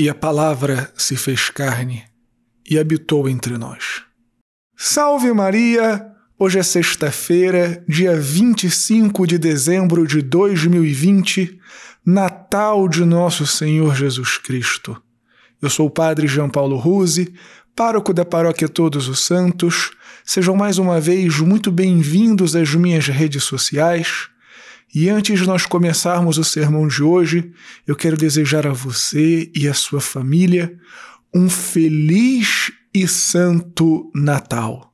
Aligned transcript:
E 0.00 0.08
a 0.08 0.14
palavra 0.14 0.90
se 0.96 1.14
fez 1.14 1.50
carne 1.50 2.02
e 2.66 2.78
habitou 2.78 3.28
entre 3.28 3.58
nós. 3.58 4.02
Salve 4.74 5.30
Maria! 5.30 6.06
Hoje 6.38 6.58
é 6.58 6.62
sexta-feira, 6.62 7.84
dia 7.86 8.18
25 8.18 9.26
de 9.26 9.36
dezembro 9.36 10.06
de 10.06 10.22
2020, 10.22 11.60
Natal 12.02 12.88
de 12.88 13.04
Nosso 13.04 13.46
Senhor 13.46 13.94
Jesus 13.94 14.38
Cristo. 14.38 14.96
Eu 15.60 15.68
sou 15.68 15.88
o 15.88 15.90
Padre 15.90 16.26
João 16.26 16.48
Paulo 16.48 16.78
Ruse, 16.78 17.34
pároco 17.76 18.14
da 18.14 18.24
Paróquia 18.24 18.70
Todos 18.70 19.06
os 19.06 19.20
Santos. 19.20 19.90
Sejam 20.24 20.56
mais 20.56 20.78
uma 20.78 20.98
vez 20.98 21.40
muito 21.40 21.70
bem-vindos 21.70 22.56
às 22.56 22.74
minhas 22.74 23.06
redes 23.06 23.44
sociais. 23.44 24.30
E 24.94 25.08
antes 25.08 25.38
de 25.38 25.46
nós 25.46 25.66
começarmos 25.66 26.36
o 26.36 26.44
sermão 26.44 26.88
de 26.88 27.02
hoje, 27.02 27.52
eu 27.86 27.94
quero 27.94 28.16
desejar 28.16 28.66
a 28.66 28.72
você 28.72 29.50
e 29.54 29.68
a 29.68 29.74
sua 29.74 30.00
família 30.00 30.76
um 31.32 31.48
feliz 31.48 32.72
e 32.92 33.06
santo 33.06 34.10
Natal. 34.14 34.89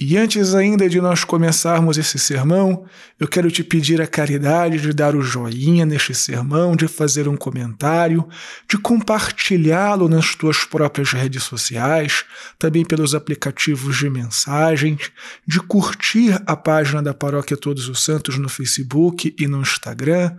E 0.00 0.16
antes 0.16 0.54
ainda 0.54 0.88
de 0.88 1.00
nós 1.00 1.24
começarmos 1.24 1.98
esse 1.98 2.20
sermão, 2.20 2.84
eu 3.18 3.26
quero 3.26 3.50
te 3.50 3.64
pedir 3.64 4.00
a 4.00 4.06
caridade 4.06 4.80
de 4.80 4.92
dar 4.92 5.16
o 5.16 5.22
joinha 5.22 5.84
neste 5.84 6.14
sermão, 6.14 6.76
de 6.76 6.86
fazer 6.86 7.26
um 7.26 7.36
comentário, 7.36 8.24
de 8.70 8.78
compartilhá-lo 8.78 10.08
nas 10.08 10.36
tuas 10.36 10.62
próprias 10.62 11.12
redes 11.12 11.42
sociais, 11.42 12.24
também 12.56 12.84
pelos 12.84 13.12
aplicativos 13.12 13.96
de 13.96 14.08
mensagens, 14.08 15.10
de 15.44 15.58
curtir 15.58 16.40
a 16.46 16.54
página 16.54 17.02
da 17.02 17.12
Paróquia 17.12 17.56
Todos 17.56 17.88
os 17.88 18.04
Santos 18.04 18.38
no 18.38 18.48
Facebook 18.48 19.34
e 19.36 19.48
no 19.48 19.60
Instagram, 19.60 20.36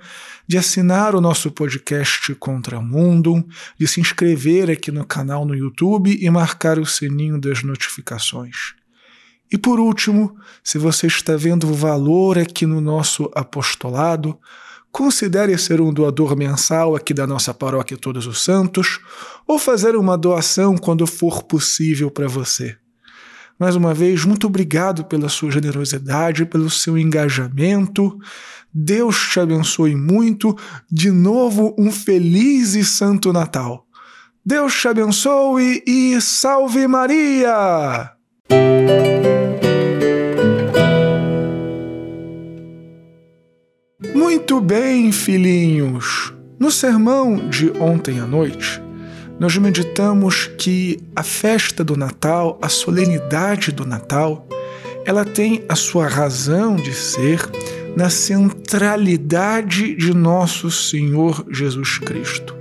de 0.48 0.58
assinar 0.58 1.14
o 1.14 1.20
nosso 1.20 1.52
podcast 1.52 2.34
Contra 2.36 2.80
Mundo, 2.80 3.46
de 3.78 3.86
se 3.90 4.00
inscrever 4.00 4.72
aqui 4.72 4.90
no 4.90 5.06
canal 5.06 5.44
no 5.44 5.54
YouTube 5.54 6.18
e 6.18 6.30
marcar 6.30 6.80
o 6.80 6.86
sininho 6.86 7.38
das 7.38 7.62
notificações. 7.62 8.79
E 9.52 9.58
por 9.58 9.80
último, 9.80 10.36
se 10.64 10.78
você 10.78 11.08
está 11.08 11.36
vendo 11.36 11.74
valor 11.74 12.38
aqui 12.38 12.66
no 12.66 12.80
nosso 12.80 13.30
apostolado, 13.34 14.38
considere 14.92 15.58
ser 15.58 15.82
um 15.82 15.92
doador 15.92 16.36
mensal 16.36 16.96
aqui 16.96 17.14
da 17.14 17.26
nossa 17.26 17.54
paróquia 17.54 17.98
Todos 17.98 18.28
os 18.28 18.44
Santos 18.44 19.00
ou 19.48 19.58
fazer 19.58 19.96
uma 19.96 20.18
doação 20.18 20.78
quando 20.78 21.08
for 21.08 21.44
possível 21.44 22.12
para 22.12 22.28
você. 22.28 22.78
Mais 23.60 23.76
uma 23.76 23.94
vez, 23.94 24.24
muito 24.24 24.48
obrigado 24.48 25.04
pela 25.04 25.28
sua 25.28 25.52
generosidade, 25.52 26.46
pelo 26.46 26.70
seu 26.70 26.98
engajamento. 26.98 28.18
Deus 28.74 29.30
te 29.32 29.40
abençoe 29.40 29.96
muito. 29.96 30.56
De 30.90 31.12
novo, 31.12 31.76
um 31.78 31.92
feliz 31.92 32.76
e 32.76 32.86
santo 32.86 33.34
Natal. 33.34 33.86
Deus 34.46 34.80
te 34.80 34.88
abençoe 34.88 35.84
e 35.86 36.22
salve 36.22 36.88
Maria! 36.88 38.19
Muito 44.14 44.60
bem, 44.62 45.12
filhinhos! 45.12 46.34
No 46.60 46.72
sermão 46.72 47.50
de 47.50 47.72
ontem 47.80 48.20
à 48.20 48.26
noite, 48.26 48.82
nós 49.40 49.56
meditamos 49.58 50.48
que 50.58 51.00
a 51.16 51.24
festa 51.24 51.84
do 51.84 51.96
Natal, 51.96 52.60
a 52.62 52.68
solenidade 52.68 53.72
do 53.72 53.86
Natal, 53.86 54.46
ela 55.06 55.24
tem 55.24 55.64
a 55.70 55.76
sua 55.76 56.08
razão 56.08 56.76
de 56.76 56.94
ser 56.94 57.50
na 57.96 58.10
centralidade 58.10 59.96
de 59.96 60.14
nosso 60.14 60.70
Senhor 60.70 61.46
Jesus 61.50 61.98
Cristo. 61.98 62.56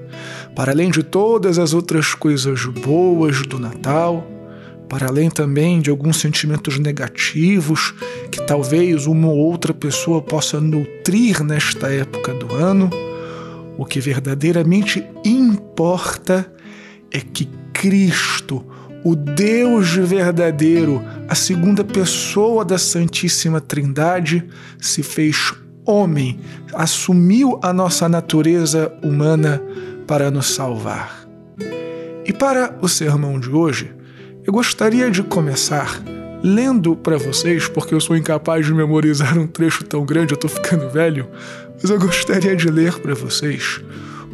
Para 0.55 0.73
além 0.73 0.91
de 0.91 1.03
todas 1.03 1.59
as 1.59 1.75
outras 1.75 2.15
coisas 2.15 2.65
boas 2.65 3.43
do 3.47 3.59
Natal, 3.59 4.27
para 4.89 5.09
além 5.09 5.31
também 5.31 5.81
de 5.81 5.91
alguns 5.91 6.19
sentimentos 6.19 6.79
negativos 6.79 7.95
que 8.31 8.45
talvez 8.47 9.07
uma 9.07 9.29
ou 9.29 9.37
outra 9.37 9.75
pessoa 9.75 10.23
possa 10.23 10.61
nutrir 10.61 11.43
nesta 11.45 11.93
época 11.93 12.33
do 12.35 12.55
ano, 12.55 12.91
o 13.77 13.85
que 13.85 14.01
verdadeiramente 14.01 15.05
importa 15.25 16.51
é 17.13 17.21
que 17.21 17.49
Cristo, 17.73 18.65
o 19.05 19.15
Deus 19.15 19.91
verdadeiro, 19.91 21.03
a 21.29 21.35
segunda 21.35 21.85
pessoa 21.85 22.65
da 22.65 22.77
Santíssima 22.77 23.61
Trindade, 23.61 24.45
se 24.81 25.03
fez 25.03 25.55
homem, 25.87 26.41
assumiu 26.75 27.59
a 27.63 27.73
nossa 27.73 28.09
natureza 28.09 28.93
humana 29.03 29.63
para 30.07 30.31
nos 30.31 30.55
salvar. 30.55 31.29
E 32.27 32.33
para 32.33 32.77
o 32.83 32.89
sermão 32.89 33.39
de 33.39 33.49
hoje, 33.49 33.95
eu 34.49 34.53
gostaria 34.53 35.11
de 35.11 35.23
começar 35.23 36.03
lendo 36.43 36.97
para 36.97 37.19
vocês, 37.19 37.69
porque 37.69 37.95
eu 37.95 38.01
sou 38.01 38.17
incapaz 38.17 38.65
de 38.65 38.73
memorizar 38.73 39.37
um 39.39 39.47
trecho 39.47 39.85
tão 39.85 40.07
grande, 40.07 40.33
eu 40.33 40.37
estou 40.37 40.49
ficando 40.49 40.89
velho, 40.89 41.29
mas 41.75 41.91
eu 41.91 41.99
gostaria 42.01 42.57
de 42.57 42.71
ler 42.71 42.99
para 42.99 43.15
vocês 43.15 43.83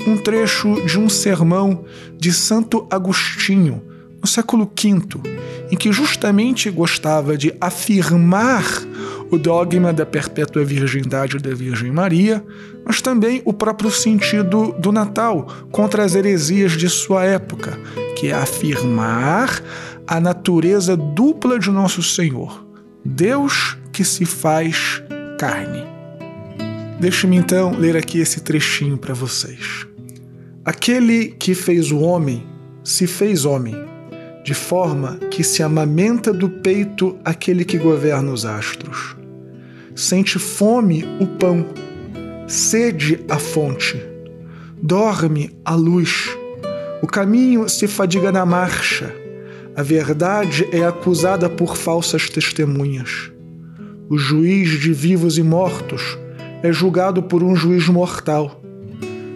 um 0.07 0.17
trecho 0.17 0.81
de 0.87 1.01
um 1.01 1.09
sermão 1.09 1.85
de 2.17 2.33
Santo 2.33 2.87
Agostinho, 2.89 3.83
no 4.21 4.29
século 4.29 4.71
V, 4.81 5.21
em 5.73 5.77
que 5.77 5.93
justamente 5.93 6.71
gostava 6.71 7.37
de 7.37 7.53
afirmar 7.61 8.65
o 9.33 9.37
dogma 9.37 9.93
da 9.93 10.07
perpétua 10.07 10.65
virgindade 10.65 11.39
da 11.39 11.53
Virgem 11.53 11.91
Maria, 11.91 12.45
mas 12.85 13.03
também 13.03 13.43
o 13.45 13.53
próprio 13.53 13.91
sentido 13.91 14.77
do 14.79 14.93
Natal 14.93 15.49
contra 15.73 16.05
as 16.05 16.15
heresias 16.15 16.73
de 16.73 16.89
sua 16.89 17.25
época, 17.25 17.77
que 18.17 18.29
é 18.29 18.33
afirmar 18.33 19.61
a 20.07 20.21
natureza 20.21 20.97
dupla 20.97 21.59
de 21.59 21.71
nosso 21.71 22.03
Senhor, 22.03 22.65
Deus 23.05 23.79
que 23.93 24.05
se 24.05 24.25
faz 24.27 25.03
carne. 25.39 25.85
Deixe-me 27.01 27.37
então 27.37 27.73
ler 27.73 27.97
aqui 27.97 28.19
esse 28.19 28.41
trechinho 28.41 28.99
para 28.99 29.15
vocês. 29.15 29.87
Aquele 30.65 31.29
que 31.29 31.55
fez 31.55 31.91
o 31.91 32.01
homem 32.01 32.47
se 32.83 33.07
fez 33.07 33.45
homem, 33.45 33.75
de 34.45 34.53
forma 34.53 35.17
que 35.31 35.43
se 35.43 35.63
amamenta 35.63 36.33
do 36.33 36.51
peito 36.51 37.19
aquele 37.25 37.65
que 37.65 37.79
governa 37.79 38.31
os 38.31 38.45
astros. 38.45 39.17
Sente 39.95 40.39
fome 40.39 41.05
o 41.19 41.27
pão, 41.27 41.67
sede 42.47 43.25
a 43.29 43.39
fonte, 43.39 44.01
dorme 44.83 45.57
a 45.65 45.75
luz. 45.75 46.29
O 47.03 47.07
caminho 47.07 47.69
se 47.69 47.87
fadiga 47.87 48.31
na 48.31 48.45
marcha 48.45 49.24
a 49.77 49.83
verdade 49.83 50.69
é 50.71 50.85
acusada 50.85 51.51
por 51.51 51.77
falsas 51.77 52.31
testemunhas. 52.31 53.33
O 54.09 54.17
juiz 54.17 54.69
de 54.81 54.93
vivos 54.93 55.37
e 55.37 55.43
mortos 55.43 56.17
é 56.63 56.73
julgado 56.73 57.25
por 57.25 57.43
um 57.43 57.57
juiz 57.57 57.89
mortal. 57.89 58.63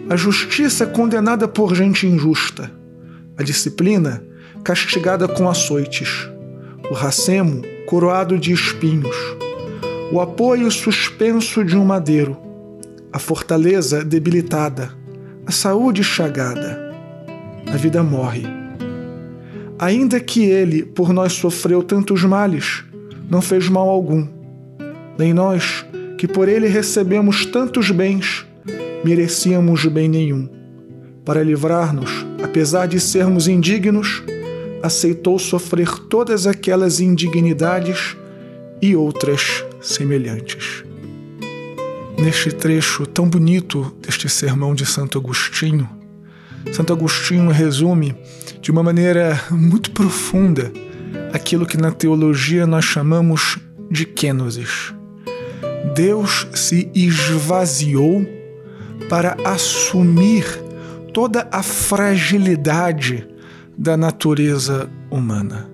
A 0.09 0.15
justiça 0.15 0.85
é 0.85 0.87
condenada 0.87 1.45
por 1.45 1.75
gente 1.75 2.07
injusta. 2.07 2.71
A 3.37 3.43
disciplina, 3.43 4.23
castigada 4.63 5.27
com 5.27 5.49
açoites. 5.49 6.29
O 6.89 6.93
racemo, 6.93 7.61
coroado 7.85 8.37
de 8.37 8.53
espinhos. 8.53 9.15
O 10.09 10.21
apoio 10.21 10.71
suspenso 10.71 11.65
de 11.65 11.75
um 11.75 11.83
madeiro. 11.83 12.37
A 13.11 13.19
fortaleza 13.19 14.05
debilitada. 14.05 14.89
A 15.45 15.51
saúde 15.51 16.01
chagada. 16.01 16.79
A 17.67 17.75
vida 17.75 18.01
morre 18.01 18.58
ainda 19.79 20.19
que 20.19 20.43
ele 20.43 20.83
por 20.83 21.13
nós 21.13 21.33
sofreu 21.33 21.81
tantos 21.81 22.23
males, 22.23 22.83
não 23.29 23.41
fez 23.41 23.69
mal 23.69 23.87
algum. 23.87 24.27
Nem 25.17 25.33
nós, 25.33 25.85
que 26.17 26.27
por 26.27 26.49
ele 26.49 26.67
recebemos 26.67 27.45
tantos 27.45 27.89
bens, 27.89 28.45
merecíamos 29.03 29.85
bem 29.85 30.09
nenhum. 30.09 30.49
Para 31.23 31.41
livrar-nos, 31.41 32.25
apesar 32.43 32.87
de 32.87 32.99
sermos 32.99 33.47
indignos, 33.47 34.21
aceitou 34.83 35.39
sofrer 35.39 35.89
todas 36.09 36.45
aquelas 36.45 36.99
indignidades 36.99 38.17
e 38.81 38.95
outras 38.95 39.63
semelhantes. 39.81 40.83
Neste 42.17 42.51
trecho 42.51 43.05
tão 43.05 43.29
bonito 43.29 43.95
deste 44.01 44.27
sermão 44.27 44.75
de 44.75 44.85
Santo 44.85 45.17
Agostinho, 45.17 45.98
Santo 46.71 46.93
Agostinho 46.93 47.51
resume 47.51 48.15
de 48.61 48.71
uma 48.71 48.83
maneira 48.83 49.41
muito 49.49 49.91
profunda 49.91 50.71
aquilo 51.33 51.65
que 51.65 51.77
na 51.77 51.91
teologia 51.91 52.67
nós 52.67 52.85
chamamos 52.85 53.57
de 53.89 54.05
kenosis. 54.05 54.93
Deus 55.95 56.47
se 56.53 56.89
esvaziou 56.93 58.25
para 59.09 59.35
assumir 59.43 60.45
toda 61.13 61.47
a 61.51 61.63
fragilidade 61.63 63.27
da 63.77 63.97
natureza 63.97 64.89
humana. 65.09 65.69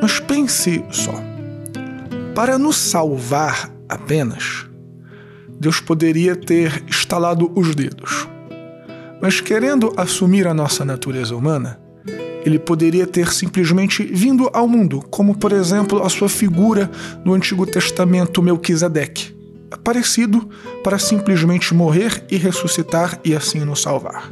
Mas 0.00 0.20
pense 0.20 0.84
só: 0.90 1.14
para 2.34 2.58
nos 2.58 2.76
salvar 2.76 3.70
apenas, 3.88 4.66
Deus 5.58 5.80
poderia 5.80 6.36
ter 6.36 6.84
estalado 6.88 7.50
os 7.56 7.74
dedos 7.74 8.35
Mas 9.26 9.40
querendo 9.40 9.92
assumir 9.96 10.46
a 10.46 10.54
nossa 10.54 10.84
natureza 10.84 11.34
humana, 11.34 11.80
ele 12.44 12.60
poderia 12.60 13.04
ter 13.08 13.32
simplesmente 13.32 14.04
vindo 14.04 14.48
ao 14.52 14.68
mundo, 14.68 15.04
como 15.10 15.36
por 15.36 15.50
exemplo 15.50 16.00
a 16.04 16.08
sua 16.08 16.28
figura 16.28 16.88
no 17.24 17.34
Antigo 17.34 17.66
Testamento 17.66 18.40
Melquisedeque, 18.40 19.36
aparecido 19.68 20.48
para 20.84 20.96
simplesmente 20.96 21.74
morrer 21.74 22.24
e 22.30 22.36
ressuscitar 22.36 23.18
e 23.24 23.34
assim 23.34 23.64
nos 23.64 23.82
salvar. 23.82 24.30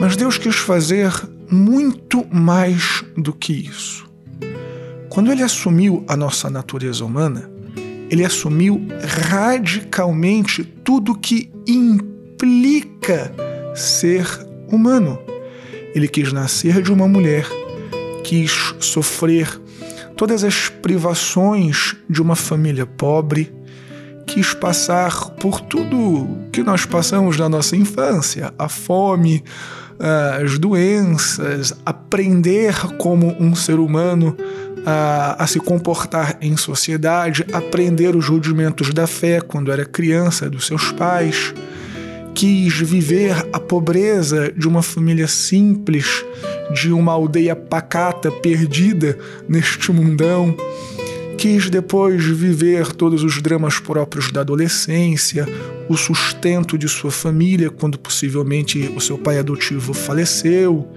Mas 0.00 0.16
Deus 0.16 0.38
quis 0.38 0.56
fazer 0.56 1.12
muito 1.48 2.26
mais 2.34 3.04
do 3.16 3.32
que 3.32 3.52
isso. 3.52 4.10
Quando 5.08 5.30
ele 5.30 5.44
assumiu 5.44 6.04
a 6.08 6.16
nossa 6.16 6.50
natureza 6.50 7.04
humana, 7.04 7.48
ele 8.10 8.24
assumiu 8.24 8.84
radicalmente 9.30 10.64
tudo 10.64 11.16
que 11.16 11.48
implica 11.64 13.51
ser 13.74 14.26
humano. 14.70 15.18
Ele 15.94 16.08
quis 16.08 16.32
nascer 16.32 16.82
de 16.82 16.92
uma 16.92 17.06
mulher, 17.06 17.46
quis 18.24 18.74
sofrer 18.80 19.60
todas 20.16 20.44
as 20.44 20.68
privações 20.68 21.96
de 22.08 22.22
uma 22.22 22.36
família 22.36 22.86
pobre, 22.86 23.52
quis 24.26 24.54
passar 24.54 25.30
por 25.32 25.60
tudo 25.60 26.48
que 26.52 26.62
nós 26.62 26.86
passamos 26.86 27.36
na 27.36 27.48
nossa 27.48 27.76
infância: 27.76 28.52
a 28.58 28.68
fome, 28.68 29.42
as 30.42 30.58
doenças, 30.58 31.74
aprender 31.84 32.74
como 32.98 33.36
um 33.38 33.54
ser 33.54 33.78
humano 33.78 34.36
a, 34.84 35.42
a, 35.42 35.46
se 35.46 35.60
comportar 35.60 36.38
em 36.40 36.56
sociedade, 36.56 37.46
aprender 37.52 38.16
os 38.16 38.28
rudimentos 38.28 38.92
da 38.92 39.06
fé 39.06 39.40
quando 39.40 39.70
era 39.70 39.84
criança 39.84 40.50
dos 40.50 40.66
seus 40.66 40.90
pais 40.92 41.54
quis 42.34 42.74
viver 42.74 43.34
a 43.52 43.60
pobreza 43.60 44.52
de 44.52 44.66
uma 44.66 44.82
família 44.82 45.28
simples, 45.28 46.24
de 46.74 46.92
uma 46.92 47.12
aldeia 47.12 47.54
pacata 47.54 48.30
perdida 48.30 49.18
neste 49.48 49.92
mundão. 49.92 50.56
Quis 51.38 51.68
depois 51.68 52.24
viver 52.24 52.92
todos 52.92 53.22
os 53.22 53.40
dramas 53.42 53.78
próprios 53.78 54.30
da 54.30 54.40
adolescência, 54.40 55.46
o 55.88 55.96
sustento 55.96 56.78
de 56.78 56.88
sua 56.88 57.10
família 57.10 57.70
quando 57.70 57.98
possivelmente 57.98 58.92
o 58.96 59.00
seu 59.00 59.18
pai 59.18 59.38
adotivo 59.38 59.92
faleceu 59.92 60.88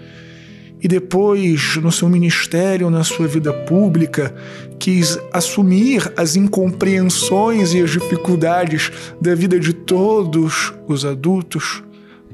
e 0.85 0.87
depois, 0.87 1.77
no 1.77 1.91
seu 1.91 2.07
ministério, 2.07 2.91
na 2.91 3.03
sua 3.03 3.27
vida 3.27 3.51
pública, 3.51 4.35
quis 4.77 5.17
assumir 5.33 6.13
as 6.15 6.35
incompreensões 6.35 7.73
e 7.73 7.81
as 7.81 7.89
dificuldades 7.89 8.91
da 9.19 9.33
vida 9.33 9.59
de 9.59 9.73
todos 9.73 10.75
os 10.87 11.03
adultos, 11.03 11.81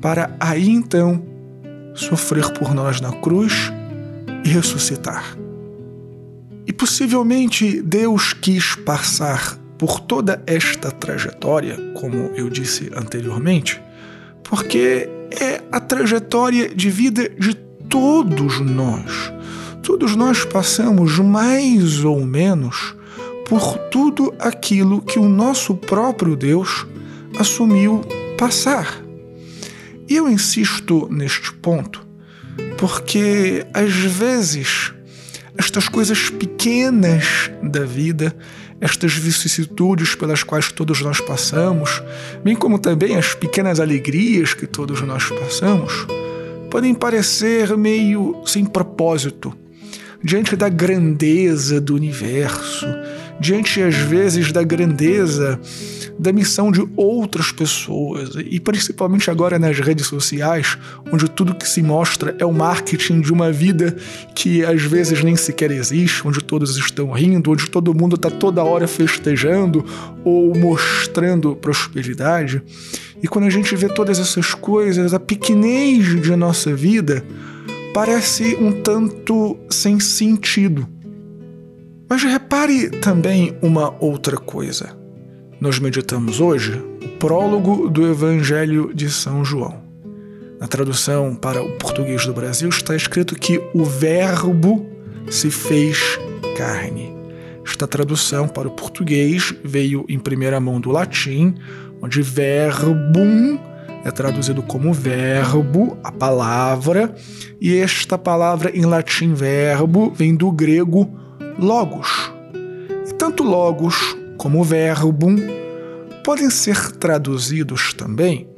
para 0.02 0.36
aí 0.38 0.70
então 0.70 1.24
sofrer 1.96 2.52
por 2.52 2.76
nós 2.76 3.00
na 3.00 3.14
cruz 3.14 3.72
e 4.44 4.50
ressuscitar. 4.50 5.38
E 6.68 6.74
possivelmente 6.74 7.82
Deus 7.82 8.34
quis 8.34 8.76
passar 8.76 9.58
por 9.78 10.02
toda 10.02 10.44
esta 10.46 10.92
trajetória, 10.92 11.78
como 11.94 12.34
eu 12.36 12.50
disse 12.50 12.92
anteriormente, 12.94 13.82
porque 14.44 15.08
é 15.40 15.62
a 15.72 15.80
trajetória 15.80 16.68
de 16.76 16.90
vida 16.90 17.30
de 17.30 17.71
todos 17.92 18.60
nós. 18.62 19.32
Todos 19.84 20.16
nós 20.16 20.46
passamos 20.46 21.20
mais 21.20 22.04
ou 22.04 22.26
menos 22.26 22.96
por 23.48 23.78
tudo 23.90 24.34
aquilo 24.40 25.02
que 25.02 25.20
o 25.20 25.28
nosso 25.28 25.76
próprio 25.76 26.36
Deus 26.36 26.88
assumiu 27.38 28.02
passar. 28.38 29.04
E 30.08 30.16
eu 30.16 30.30
insisto 30.30 31.08
neste 31.12 31.54
ponto 31.54 32.10
porque 32.78 33.66
às 33.74 33.94
vezes 33.94 34.92
estas 35.58 35.88
coisas 35.88 36.30
pequenas 36.30 37.52
da 37.62 37.84
vida, 37.86 38.36
estas 38.80 39.14
vicissitudes 39.14 40.16
pelas 40.16 40.44
quais 40.44 40.72
todos 40.72 41.02
nós 41.02 41.20
passamos, 41.20 42.02
bem 42.44 42.56
como 42.56 42.80
também 42.80 43.16
as 43.16 43.36
pequenas 43.36 43.80
alegrias 43.80 44.54
que 44.54 44.66
todos 44.66 45.02
nós 45.02 45.30
passamos, 45.30 46.08
podem 46.72 46.96
parecer 46.96 47.76
meio 47.76 48.42
sem 48.46 48.64
propósito 48.64 49.54
diante 50.24 50.56
da 50.56 50.70
grandeza 50.70 51.82
do 51.82 51.94
universo, 51.94 52.88
diante 53.42 53.82
às 53.82 53.96
vezes 53.96 54.54
da 54.54 54.64
grandeza 54.64 55.60
da 56.18 56.32
missão 56.32 56.72
de 56.72 56.88
outras 56.96 57.52
pessoas, 57.52 58.36
e 58.46 58.60
principalmente 58.60 59.30
agora 59.30 59.58
nas 59.60 59.80
redes 59.80 60.06
sociais, 60.06 60.78
onde 61.12 61.28
tudo 61.28 61.56
que 61.56 61.68
se 61.68 61.82
mostra 61.82 62.36
é 62.40 62.46
o 62.46 62.54
marketing 62.54 63.20
de 63.20 63.34
uma 63.34 63.52
vida 63.52 63.98
que 64.34 64.64
às 64.64 64.84
vezes 64.84 65.24
nem 65.24 65.36
sequer 65.36 65.72
existe, 65.72 66.26
onde 66.26 66.42
todos 66.42 66.78
estão 66.78 67.12
rindo, 67.12 67.52
onde 67.52 67.70
todo 67.70 67.94
mundo 67.94 68.16
está 68.16 68.30
toda 68.30 68.64
hora 68.64 68.88
festejando 68.88 69.84
ou 70.24 70.56
mostrando 70.56 71.56
prosperidade. 71.56 72.62
E 73.22 73.28
quando 73.28 73.46
a 73.46 73.50
gente 73.50 73.76
vê 73.76 73.88
todas 73.88 74.20
essas 74.20 74.54
coisas, 74.54 75.14
a 75.14 75.20
pequenez 75.20 76.22
de 76.22 76.36
nossa 76.36 76.74
vida 76.74 77.24
parece 77.94 78.56
um 78.56 78.72
tanto 78.82 79.58
sem 79.70 80.00
sentido. 80.00 80.88
Mas 82.10 82.24
repare 82.24 82.90
também 82.90 83.56
uma 83.62 83.94
outra 84.00 84.38
coisa. 84.38 84.98
Nós 85.60 85.80
meditamos 85.80 86.40
hoje 86.40 86.74
o 87.04 87.08
prólogo 87.20 87.88
do 87.88 88.08
Evangelho 88.08 88.92
de 88.94 89.10
São 89.10 89.46
João. 89.46 89.82
Na 90.60 90.68
tradução 90.68 91.36
para 91.36 91.64
o 91.64 91.72
português 91.78 92.26
do 92.26 92.34
Brasil 92.34 92.70
está 92.70 92.96
escrito 92.96 93.36
que 93.36 93.62
o 93.74 93.84
Verbo 93.84 94.86
se 95.30 95.50
fez 95.50 96.20
carne. 96.58 97.16
Esta 97.66 97.88
tradução 97.88 98.48
para 98.48 98.68
o 98.68 98.72
português 98.72 99.54
veio 99.64 100.06
em 100.10 100.20
primeira 100.20 100.60
mão 100.60 100.80
do 100.80 100.92
latim, 100.92 101.56
onde 102.02 102.22
verbum 102.22 103.60
é 104.04 104.10
traduzido 104.10 104.64
como 104.64 104.94
verbo, 104.94 105.98
a 106.04 106.12
palavra, 106.12 107.14
e 107.60 107.76
esta 107.78 108.18
palavra 108.18 108.76
em 108.76 108.86
latim 108.86 109.34
verbo 109.34 110.12
vem 110.12 110.36
do 110.36 110.52
grego 110.52 111.08
logos. 111.60 112.32
E 113.08 113.14
tanto 113.14 113.44
logos 113.44 113.96
como 114.38 114.64
verbum 114.64 115.36
podem 116.24 116.50
ser 116.50 116.92
traduzidos 116.94 117.94
também 117.94 118.50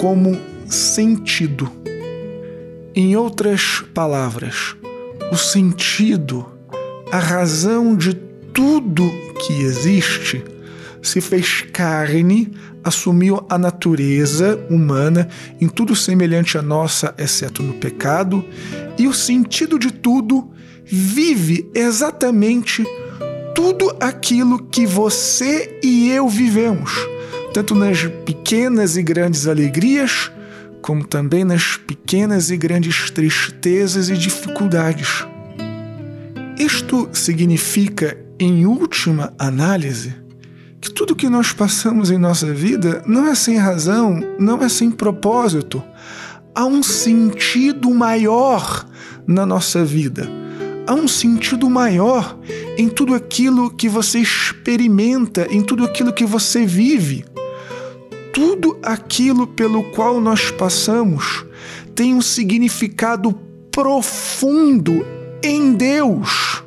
como 0.00 0.36
sentido. 0.66 1.70
Em 2.94 3.14
outras 3.14 3.84
palavras, 3.94 4.74
o 5.30 5.36
sentido, 5.36 6.44
a 7.12 7.18
razão 7.18 7.94
de 7.94 8.14
tudo 8.52 9.08
que 9.46 9.62
existe, 9.62 10.42
se 11.02 11.20
fez 11.20 11.62
carne, 11.72 12.52
assumiu 12.84 13.44
a 13.48 13.58
natureza 13.58 14.58
humana 14.68 15.28
em 15.60 15.68
tudo 15.68 15.94
semelhante 15.94 16.58
à 16.58 16.62
nossa, 16.62 17.14
exceto 17.18 17.62
no 17.62 17.74
pecado, 17.74 18.44
e 18.98 19.06
o 19.06 19.14
sentido 19.14 19.78
de 19.78 19.90
tudo 19.92 20.50
vive 20.84 21.70
exatamente 21.74 22.84
tudo 23.54 23.94
aquilo 24.00 24.64
que 24.64 24.86
você 24.86 25.78
e 25.82 26.10
eu 26.10 26.28
vivemos, 26.28 26.92
tanto 27.52 27.74
nas 27.74 28.04
pequenas 28.24 28.96
e 28.96 29.02
grandes 29.02 29.46
alegrias, 29.46 30.30
como 30.80 31.06
também 31.06 31.44
nas 31.44 31.76
pequenas 31.76 32.50
e 32.50 32.56
grandes 32.56 33.10
tristezas 33.10 34.08
e 34.08 34.16
dificuldades. 34.16 35.26
Isto 36.58 37.08
significa, 37.12 38.16
em 38.38 38.66
última 38.66 39.32
análise, 39.38 40.14
tudo 41.00 41.16
que 41.16 41.30
nós 41.30 41.50
passamos 41.50 42.10
em 42.10 42.18
nossa 42.18 42.52
vida 42.52 43.02
não 43.06 43.26
é 43.26 43.34
sem 43.34 43.56
razão, 43.56 44.20
não 44.38 44.62
é 44.62 44.68
sem 44.68 44.90
propósito. 44.90 45.82
Há 46.54 46.66
um 46.66 46.82
sentido 46.82 47.90
maior 47.94 48.86
na 49.26 49.46
nossa 49.46 49.82
vida 49.82 50.28
há 50.86 50.94
um 50.94 51.08
sentido 51.08 51.70
maior 51.70 52.36
em 52.76 52.88
tudo 52.88 53.14
aquilo 53.14 53.70
que 53.70 53.88
você 53.88 54.18
experimenta, 54.18 55.46
em 55.50 55.62
tudo 55.62 55.84
aquilo 55.84 56.12
que 56.12 56.26
você 56.26 56.66
vive. 56.66 57.24
Tudo 58.34 58.76
aquilo 58.82 59.46
pelo 59.46 59.84
qual 59.92 60.20
nós 60.20 60.50
passamos 60.50 61.46
tem 61.94 62.14
um 62.14 62.20
significado 62.20 63.32
profundo 63.70 65.06
em 65.42 65.74
Deus. 65.74 66.59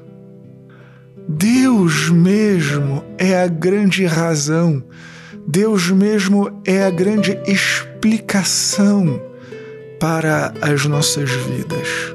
Deus 1.28 2.10
mesmo 2.10 3.04
é 3.18 3.42
a 3.42 3.48
grande 3.48 4.06
razão, 4.06 4.84
Deus 5.48 5.90
mesmo 5.90 6.62
é 6.66 6.84
a 6.84 6.90
grande 6.90 7.40
explicação 7.46 9.22
para 10.00 10.54
as 10.62 10.86
nossas 10.86 11.30
vidas. 11.32 12.14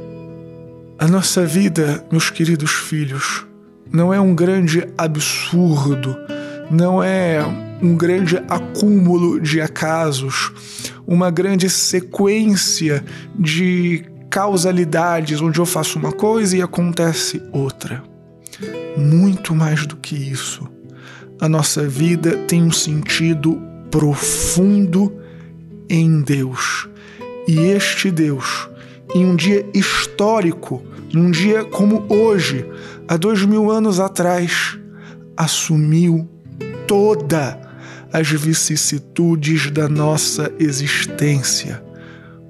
A 0.98 1.06
nossa 1.06 1.46
vida, 1.46 2.04
meus 2.10 2.28
queridos 2.28 2.72
filhos, 2.72 3.46
não 3.90 4.12
é 4.12 4.20
um 4.20 4.34
grande 4.34 4.86
absurdo, 4.98 6.14
não 6.70 7.02
é 7.02 7.42
um 7.80 7.96
grande 7.96 8.36
acúmulo 8.48 9.40
de 9.40 9.60
acasos, 9.60 10.52
uma 11.06 11.30
grande 11.30 11.70
sequência 11.70 13.02
de 13.38 14.04
causalidades 14.28 15.40
onde 15.40 15.58
eu 15.58 15.64
faço 15.64 15.98
uma 15.98 16.12
coisa 16.12 16.56
e 16.56 16.62
acontece 16.62 17.42
outra. 17.52 18.02
Muito 18.96 19.54
mais 19.54 19.86
do 19.86 19.96
que 19.96 20.14
isso. 20.16 20.68
A 21.40 21.48
nossa 21.48 21.86
vida 21.86 22.36
tem 22.48 22.62
um 22.62 22.72
sentido 22.72 23.60
profundo 23.90 25.16
em 25.88 26.20
Deus. 26.20 26.88
E 27.46 27.58
este 27.60 28.10
Deus, 28.10 28.68
em 29.14 29.24
um 29.24 29.36
dia 29.36 29.64
histórico, 29.72 30.82
num 31.12 31.30
dia 31.30 31.64
como 31.64 32.04
hoje, 32.08 32.66
há 33.06 33.16
dois 33.16 33.44
mil 33.44 33.70
anos 33.70 34.00
atrás, 34.00 34.78
assumiu 35.36 36.28
toda 36.86 37.58
as 38.12 38.28
vicissitudes 38.28 39.70
da 39.70 39.88
nossa 39.88 40.52
existência. 40.58 41.82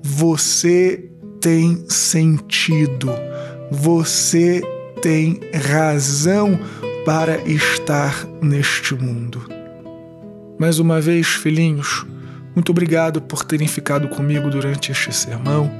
Você 0.03 1.11
tem 1.41 1.85
sentido, 1.89 3.11
você 3.71 4.63
tem 5.01 5.41
razão 5.55 6.59
para 7.05 7.41
estar 7.49 8.27
neste 8.43 8.95
mundo. 8.95 9.49
Mais 10.59 10.79
uma 10.79 11.01
vez, 11.01 11.27
filhinhos, 11.27 12.05
muito 12.55 12.71
obrigado 12.71 13.23
por 13.23 13.45
terem 13.45 13.69
ficado 13.69 14.09
comigo 14.09 14.51
durante 14.51 14.91
este 14.91 15.13
sermão. 15.13 15.71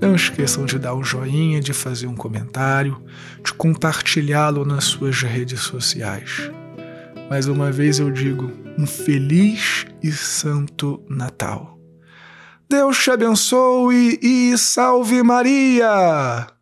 Não 0.00 0.14
esqueçam 0.14 0.64
de 0.64 0.78
dar 0.78 0.94
um 0.94 1.02
joinha, 1.02 1.60
de 1.60 1.72
fazer 1.72 2.06
um 2.06 2.14
comentário, 2.14 3.02
de 3.44 3.52
compartilhá-lo 3.52 4.64
nas 4.64 4.84
suas 4.84 5.20
redes 5.22 5.60
sociais. 5.60 6.50
Mais 7.28 7.48
uma 7.48 7.72
vez 7.72 7.98
eu 7.98 8.10
digo 8.10 8.50
um 8.78 8.86
feliz 8.86 9.86
e 10.02 10.12
santo 10.12 11.02
Natal. 11.08 11.76
Deus 12.70 13.02
te 13.02 13.10
abençoe 13.10 14.18
e 14.22 14.56
salve 14.56 15.22
Maria! 15.22 16.57